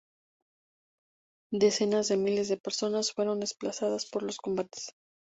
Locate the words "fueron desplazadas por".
3.13-4.23